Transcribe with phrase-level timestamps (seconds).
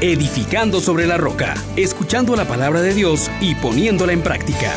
[0.00, 4.72] edificando sobre la roca, escuchando la palabra de Dios y poniéndola en práctica.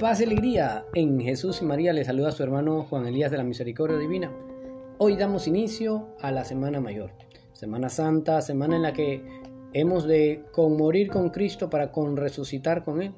[0.00, 3.36] Paz y alegría en Jesús y María le saluda a su hermano Juan Elías de
[3.36, 4.32] la Misericordia Divina.
[4.98, 7.12] Hoy damos inicio a la Semana Mayor,
[7.52, 9.22] Semana Santa, semana en la que
[9.72, 13.12] hemos de conmorir con Cristo para con resucitar con Él.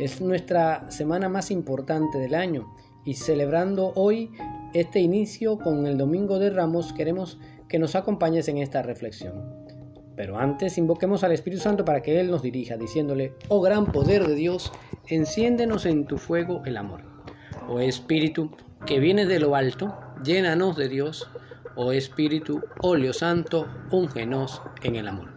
[0.00, 4.30] Es nuestra semana más importante del año y celebrando hoy
[4.72, 9.34] este inicio con el Domingo de Ramos queremos que nos acompañes en esta reflexión.
[10.16, 14.26] Pero antes invoquemos al Espíritu Santo para que Él nos dirija, diciéndole, oh gran poder
[14.26, 14.72] de Dios,
[15.06, 17.02] enciéndenos en tu fuego el amor.
[17.68, 18.52] Oh Espíritu,
[18.86, 19.94] que vienes de lo alto,
[20.24, 21.28] llénanos de Dios.
[21.76, 25.28] Oh Espíritu, óleo santo, úngenos en el amor.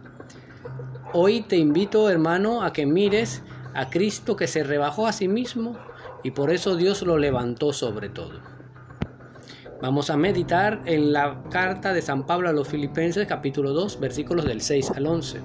[1.12, 3.42] Hoy te invito, hermano, a que mires
[3.74, 5.76] a Cristo que se rebajó a sí mismo
[6.22, 8.40] y por eso Dios lo levantó sobre todo.
[9.82, 14.44] Vamos a meditar en la carta de San Pablo a los Filipenses capítulo 2 versículos
[14.44, 15.40] del 6 al 11.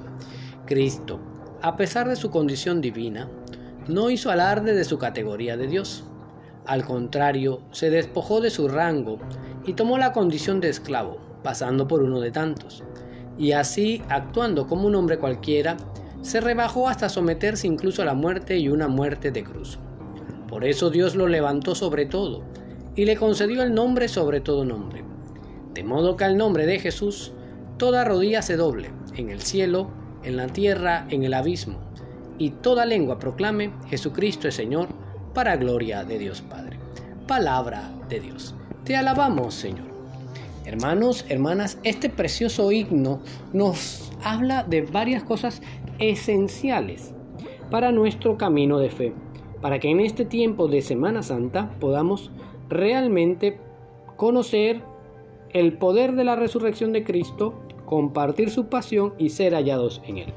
[0.66, 1.19] Cristo,
[1.61, 3.27] a pesar de su condición divina,
[3.88, 6.03] no hizo alarde de su categoría de Dios.
[6.66, 9.17] Al contrario, se despojó de su rango
[9.66, 12.83] y tomó la condición de esclavo, pasando por uno de tantos.
[13.38, 15.75] Y así, actuando como un hombre cualquiera,
[16.22, 19.80] se rebajó hasta someterse incluso a la muerte y una muerte de cruz.
[20.48, 22.44] Por eso Dios lo levantó sobre todo
[22.95, 25.03] y le concedió el nombre sobre todo nombre.
[25.73, 27.31] De modo que al nombre de Jesús
[27.78, 29.90] toda rodilla se doble, en el cielo,
[30.23, 31.80] en la tierra, en el abismo,
[32.38, 34.88] y toda lengua proclame Jesucristo es Señor,
[35.34, 36.78] para gloria de Dios Padre.
[37.28, 38.56] Palabra de Dios.
[38.84, 39.88] Te alabamos, Señor.
[40.66, 43.22] Hermanos, hermanas, este precioso himno
[43.53, 45.62] nos habla de varias cosas
[46.00, 47.14] esenciales
[47.69, 49.14] para nuestro camino de fe,
[49.61, 52.31] para que en este tiempo de Semana Santa podamos
[52.69, 53.59] realmente
[54.16, 54.81] conocer
[55.52, 57.53] el poder de la resurrección de Cristo,
[57.85, 60.34] compartir su pasión y ser hallados en Él.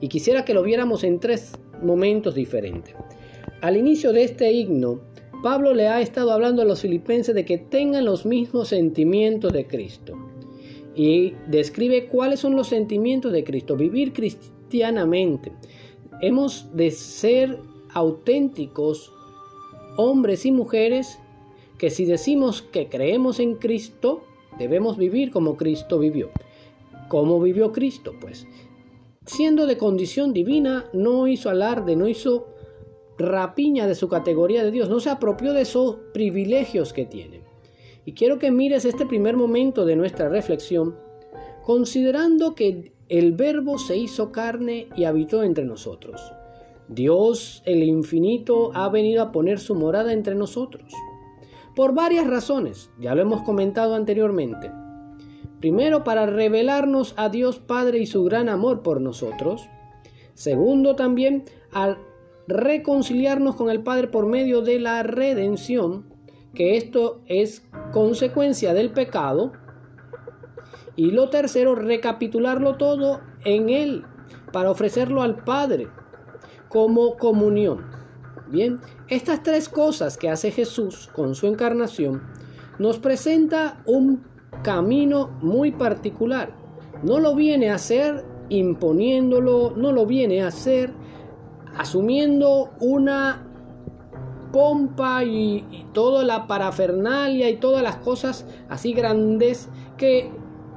[0.00, 2.94] Y quisiera que lo viéramos en tres momentos diferentes.
[3.60, 5.00] Al inicio de este himno,
[5.42, 9.66] Pablo le ha estado hablando a los filipenses de que tengan los mismos sentimientos de
[9.66, 10.16] Cristo
[10.94, 15.52] y describe cuáles son los sentimientos de Cristo, vivir cristianamente.
[16.20, 17.58] Hemos de ser
[17.92, 19.12] auténticos
[19.96, 21.18] hombres y mujeres
[21.78, 24.22] que si decimos que creemos en Cristo,
[24.58, 26.30] debemos vivir como Cristo vivió.
[27.08, 28.14] ¿Cómo vivió Cristo?
[28.20, 28.46] Pues
[29.26, 32.48] siendo de condición divina, no hizo alarde, no hizo
[33.18, 37.41] rapiña de su categoría de Dios, no se apropió de esos privilegios que tiene.
[38.04, 40.96] Y quiero que mires este primer momento de nuestra reflexión,
[41.62, 46.32] considerando que el verbo se hizo carne y habitó entre nosotros.
[46.88, 50.92] Dios, el infinito, ha venido a poner su morada entre nosotros.
[51.74, 54.70] Por varias razones, ya lo hemos comentado anteriormente.
[55.60, 59.68] Primero, para revelarnos a Dios Padre y su gran amor por nosotros.
[60.34, 61.98] Segundo, también al
[62.48, 66.11] reconciliarnos con el Padre por medio de la redención
[66.54, 69.52] que esto es consecuencia del pecado.
[70.96, 74.04] Y lo tercero, recapitularlo todo en Él
[74.52, 75.88] para ofrecerlo al Padre
[76.68, 77.86] como comunión.
[78.48, 82.22] Bien, estas tres cosas que hace Jesús con su encarnación
[82.78, 84.24] nos presenta un
[84.62, 86.54] camino muy particular.
[87.02, 90.92] No lo viene a hacer imponiéndolo, no lo viene a hacer
[91.76, 93.51] asumiendo una
[94.52, 100.30] pompa y, toda la parafernalia y todas las cosas así grandes que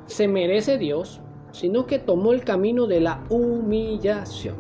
[0.08, 1.22] se merece Dios,
[1.52, 4.56] sino que tomó el camino de la humillación.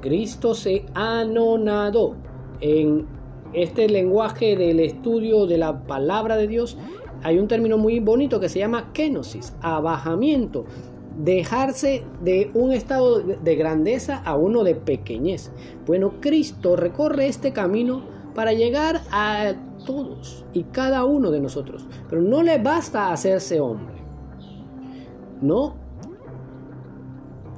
[0.00, 2.16] Cristo se anonadó
[2.60, 3.06] en
[3.52, 6.76] este lenguaje del estudio de la palabra de Dios.
[7.22, 10.66] Hay un término muy bonito que se llama kenosis, abajamiento,
[11.16, 15.52] dejarse de un estado de grandeza a uno de pequeñez.
[15.86, 19.54] Bueno, Cristo recorre este camino para llegar a
[19.86, 21.86] todos y cada uno de nosotros.
[22.08, 23.94] Pero no le basta hacerse hombre.
[25.40, 25.74] No.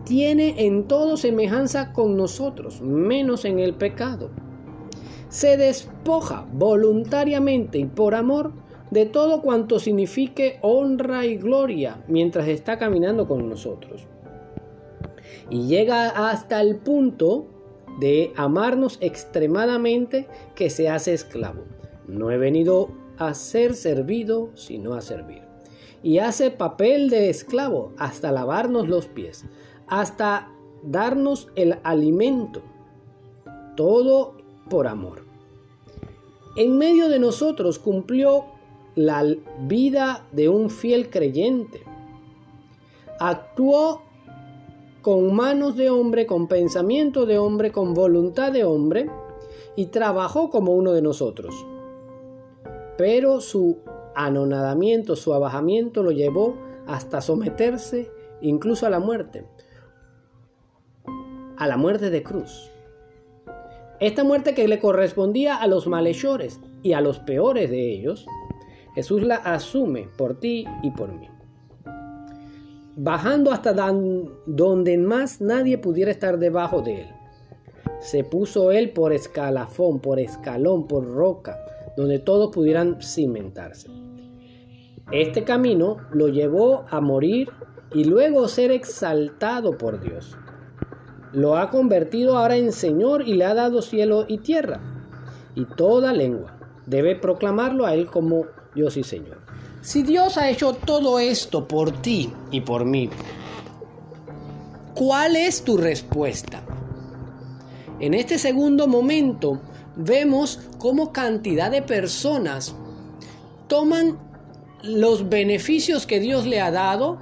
[0.05, 4.31] Tiene en todo semejanza con nosotros, menos en el pecado.
[5.29, 8.53] Se despoja voluntariamente y por amor
[8.91, 14.07] de todo cuanto signifique honra y gloria mientras está caminando con nosotros.
[15.51, 17.56] Y llega hasta el punto
[17.99, 21.65] de amarnos extremadamente que se hace esclavo.
[22.07, 25.43] No he venido a ser servido, sino a servir.
[26.03, 29.45] Y hace papel de esclavo hasta lavarnos los pies,
[29.87, 30.53] hasta
[30.83, 32.63] darnos el alimento.
[33.77, 34.37] Todo
[34.69, 35.25] por amor.
[36.57, 38.47] en medio de nosotros cumplió
[38.95, 39.23] la
[39.61, 41.83] vida de un fiel creyente.
[43.21, 44.03] Actuó
[45.07, 49.09] con manos de hombre, con pensamiento de hombre, con voluntad de hombre,
[49.77, 51.55] y trabajó como uno de nosotros.
[52.99, 53.79] Pero su
[54.17, 56.57] anonadamiento, su abajamiento lo llevó
[56.89, 58.11] hasta someterse
[58.41, 59.47] incluso a la muerte,
[61.57, 62.73] a la muerte de cruz.
[64.01, 68.27] Esta muerte que le correspondía a los malhechores y a los peores de ellos,
[68.97, 71.29] Jesús la asume por ti y por mí.
[72.99, 73.75] Bajando hasta
[74.47, 77.09] donde más nadie pudiera estar debajo de él.
[78.01, 81.59] Se puso él por escalafón, por escalón, por roca,
[81.97, 83.91] donde todos pudieran cimentarse.
[85.13, 87.51] Este camino lo llevó a morir
[87.93, 90.37] y luego ser exaltado por Dios.
[91.33, 94.81] Lo ha convertido ahora en Señor y le ha dado cielo y tierra.
[95.55, 96.57] Y toda lengua
[96.87, 99.39] debe proclamarlo a Él como Dios y Señor.
[99.87, 103.09] Si Dios ha hecho todo esto por ti y por mí,
[104.97, 106.61] ¿cuál es tu respuesta?
[108.01, 109.61] En este segundo momento
[109.95, 112.75] vemos cómo cantidad de personas
[113.69, 114.19] toman
[114.83, 117.19] los beneficios que Dios le ha dado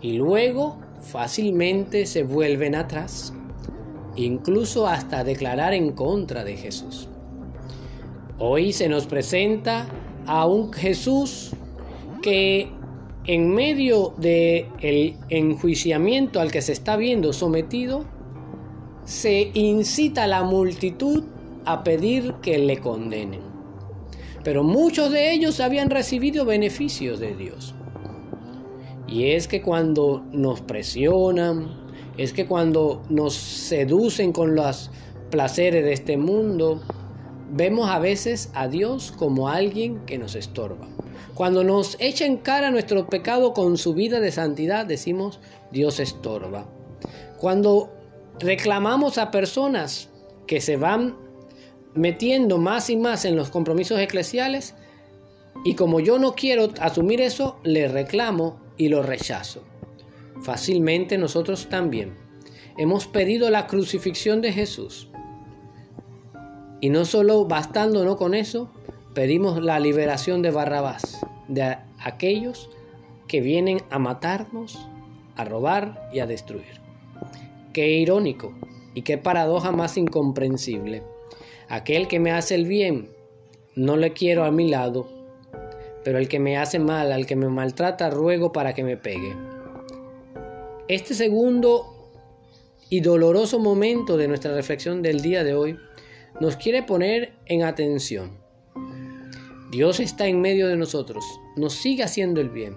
[0.00, 3.32] y luego fácilmente se vuelven atrás,
[4.16, 7.08] incluso hasta declarar en contra de Jesús.
[8.40, 9.86] Hoy se nos presenta
[10.26, 11.50] a un Jesús
[12.22, 12.68] que
[13.26, 18.04] en medio del el enjuiciamiento al que se está viendo sometido,
[19.04, 21.24] se incita a la multitud
[21.64, 23.40] a pedir que le condenen.
[24.42, 27.74] Pero muchos de ellos habían recibido beneficios de Dios.
[29.06, 31.84] Y es que cuando nos presionan,
[32.16, 34.90] es que cuando nos seducen con los
[35.30, 36.82] placeres de este mundo,
[37.56, 40.88] vemos a veces a Dios como alguien que nos estorba.
[41.34, 45.38] Cuando nos echa en cara nuestro pecado con su vida de santidad, decimos
[45.70, 46.66] Dios estorba.
[47.38, 47.92] Cuando
[48.40, 50.08] reclamamos a personas
[50.48, 51.16] que se van
[51.94, 54.74] metiendo más y más en los compromisos eclesiales
[55.64, 59.62] y como yo no quiero asumir eso, le reclamo y lo rechazo.
[60.42, 62.16] Fácilmente nosotros también
[62.76, 65.08] hemos pedido la crucifixión de Jesús.
[66.84, 68.70] Y no solo bastándonos con eso,
[69.14, 72.68] pedimos la liberación de Barrabás, de aquellos
[73.26, 74.78] que vienen a matarnos,
[75.34, 76.82] a robar y a destruir.
[77.72, 78.52] Qué irónico
[78.92, 81.02] y qué paradoja más incomprensible.
[81.70, 83.08] Aquel que me hace el bien,
[83.74, 85.08] no le quiero a mi lado,
[86.04, 89.34] pero el que me hace mal, al que me maltrata, ruego para que me pegue.
[90.88, 92.10] Este segundo
[92.90, 95.78] y doloroso momento de nuestra reflexión del día de hoy
[96.40, 98.38] nos quiere poner en atención.
[99.70, 101.24] Dios está en medio de nosotros,
[101.56, 102.76] nos sigue haciendo el bien.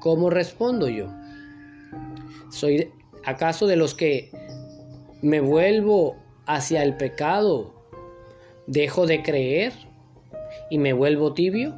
[0.00, 1.08] ¿Cómo respondo yo?
[2.50, 2.92] ¿Soy
[3.24, 4.30] acaso de los que
[5.22, 7.72] me vuelvo hacia el pecado,
[8.66, 9.72] dejo de creer
[10.68, 11.74] y me vuelvo tibio?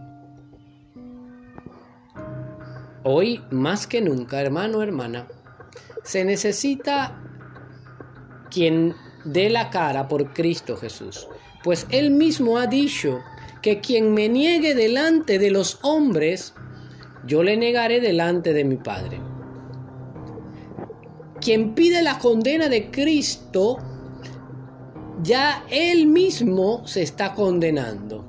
[3.04, 5.28] Hoy, más que nunca, hermano, hermana,
[6.02, 7.22] se necesita
[8.50, 11.28] quien dé la cara por Cristo Jesús,
[11.62, 13.20] pues Él mismo ha dicho
[13.62, 16.52] que quien me niegue delante de los hombres,
[17.26, 19.20] yo le negaré delante de mi Padre.
[21.40, 23.78] Quien pide la condena de Cristo,
[25.22, 28.24] ya él mismo se está condenando.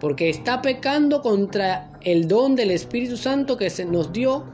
[0.00, 4.44] Porque está pecando contra el don del Espíritu Santo que se nos dio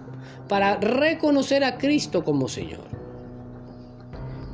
[0.48, 2.91] para reconocer a Cristo como Señor.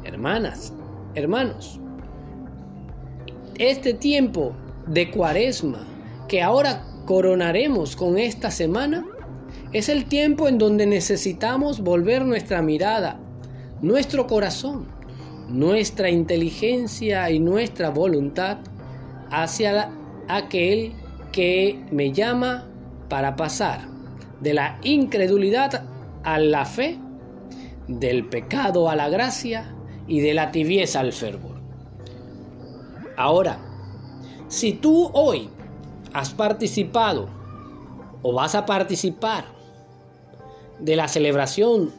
[0.09, 0.73] Hermanas,
[1.15, 1.79] hermanos,
[3.59, 4.55] este tiempo
[4.87, 5.87] de cuaresma
[6.27, 9.05] que ahora coronaremos con esta semana
[9.73, 13.21] es el tiempo en donde necesitamos volver nuestra mirada,
[13.81, 14.99] nuestro corazón
[15.49, 18.59] nuestra inteligencia y nuestra voluntad
[19.31, 19.91] hacia
[20.29, 20.93] aquel
[21.33, 22.67] que me llama
[23.09, 23.81] para pasar
[24.41, 25.85] de la incredulidad
[26.23, 26.99] a la fe,
[27.87, 29.75] del pecado a la gracia
[30.09, 31.57] y de la tibieza al fervor.
[33.17, 33.59] Ahora,
[34.49, 35.51] si tú hoy
[36.13, 37.29] has participado
[38.23, 39.45] o vas a participar
[40.79, 41.93] de la celebración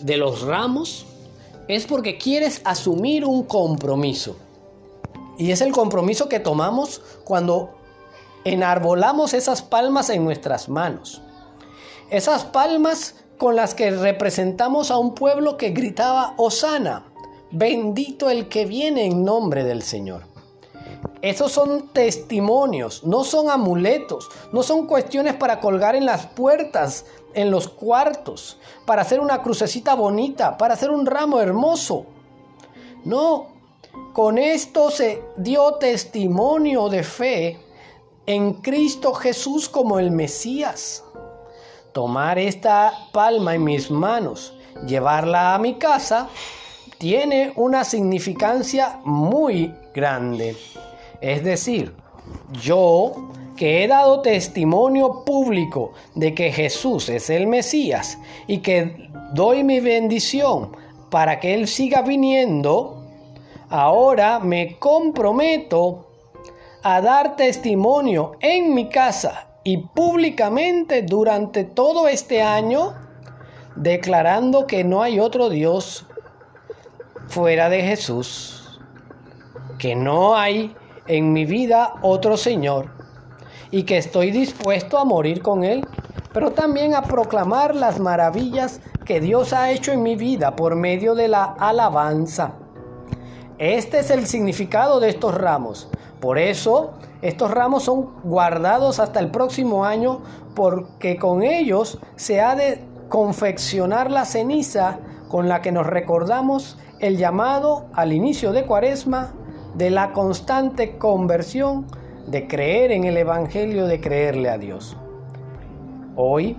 [0.00, 1.06] de los ramos,
[1.68, 4.36] es porque quieres asumir un compromiso.
[5.38, 7.74] Y es el compromiso que tomamos cuando
[8.44, 11.22] enarbolamos esas palmas en nuestras manos.
[12.10, 17.13] Esas palmas con las que representamos a un pueblo que gritaba, Osana,
[17.54, 20.22] bendito el que viene en nombre del Señor.
[21.22, 27.50] Esos son testimonios, no son amuletos, no son cuestiones para colgar en las puertas, en
[27.50, 32.06] los cuartos, para hacer una crucecita bonita, para hacer un ramo hermoso.
[33.04, 33.46] No,
[34.12, 37.60] con esto se dio testimonio de fe
[38.26, 41.04] en Cristo Jesús como el Mesías.
[41.92, 44.54] Tomar esta palma en mis manos,
[44.86, 46.28] llevarla a mi casa,
[47.04, 50.56] tiene una significancia muy grande.
[51.20, 51.92] Es decir,
[52.62, 59.64] yo que he dado testimonio público de que Jesús es el Mesías y que doy
[59.64, 60.74] mi bendición
[61.10, 63.04] para que Él siga viniendo,
[63.68, 66.06] ahora me comprometo
[66.82, 72.94] a dar testimonio en mi casa y públicamente durante todo este año,
[73.76, 76.06] declarando que no hay otro Dios
[77.28, 78.80] fuera de Jesús,
[79.78, 80.74] que no hay
[81.06, 82.86] en mi vida otro Señor
[83.70, 85.86] y que estoy dispuesto a morir con Él,
[86.32, 91.14] pero también a proclamar las maravillas que Dios ha hecho en mi vida por medio
[91.14, 92.54] de la alabanza.
[93.58, 95.88] Este es el significado de estos ramos.
[96.20, 100.22] Por eso, estos ramos son guardados hasta el próximo año
[100.54, 107.18] porque con ellos se ha de confeccionar la ceniza con la que nos recordamos el
[107.18, 109.34] llamado al inicio de Cuaresma
[109.74, 111.86] de la constante conversión
[112.26, 114.96] de creer en el Evangelio, de creerle a Dios.
[116.16, 116.56] Hoy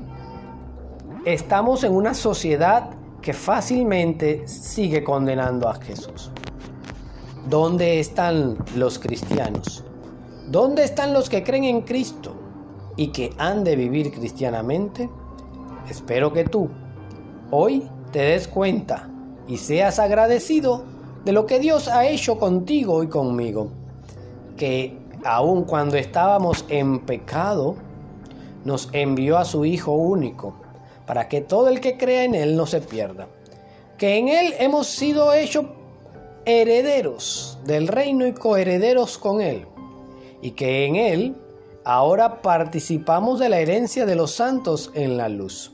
[1.26, 2.92] estamos en una sociedad
[3.24, 6.30] que fácilmente sigue condenando a Jesús.
[7.50, 9.84] ¿Dónde están los cristianos?
[10.48, 12.36] ¿Dónde están los que creen en Cristo
[12.96, 15.10] y que han de vivir cristianamente?
[15.90, 16.70] Espero que tú
[17.50, 19.10] hoy te des cuenta
[19.48, 20.84] y seas agradecido
[21.24, 23.70] de lo que Dios ha hecho contigo y conmigo.
[24.58, 27.76] Que aun cuando estábamos en pecado,
[28.64, 30.56] nos envió a su Hijo único,
[31.06, 33.28] para que todo el que crea en Él no se pierda.
[33.98, 35.66] Que en Él hemos sido hechos
[36.46, 39.66] herederos del reino y coherederos con Él,
[40.42, 41.36] y que en Él
[41.84, 45.72] ahora participamos de la herencia de los santos en la luz.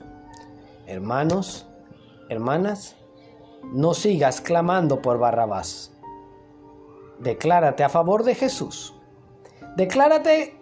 [0.85, 1.65] Hermanos,
[2.29, 2.95] hermanas,
[3.63, 5.91] no sigas clamando por Barrabás.
[7.19, 8.93] Declárate a favor de Jesús.
[9.75, 10.59] Declárate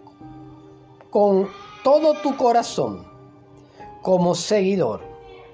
[1.10, 1.48] con
[1.82, 3.06] todo tu corazón
[4.02, 5.00] como seguidor,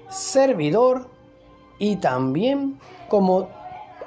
[0.09, 1.09] servidor
[1.79, 3.49] y también como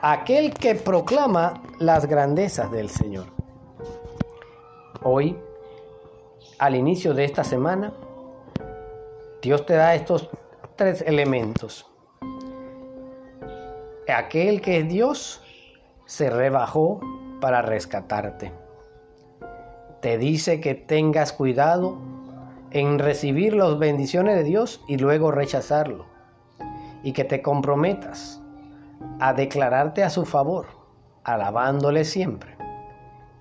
[0.03, 3.27] aquel que proclama las grandezas del Señor.
[5.03, 5.37] Hoy,
[6.59, 7.93] al inicio de esta semana,
[9.43, 10.29] Dios te da estos
[10.77, 11.90] tres elementos.
[14.13, 15.43] Aquel que es Dios
[16.07, 17.01] se rebajó
[17.41, 18.53] para rescatarte.
[20.01, 21.99] Te dice que tengas cuidado
[22.71, 26.07] en recibir las bendiciones de Dios y luego rechazarlo.
[27.03, 28.41] Y que te comprometas
[29.21, 30.67] a declararte a su favor,
[31.25, 32.57] alabándole siempre,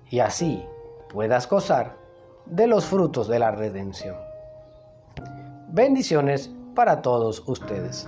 [0.10, 0.66] y así
[1.10, 1.98] puedas gozar
[2.46, 4.16] de los frutos de la redención.
[5.70, 8.08] Bendiciones para todos ustedes.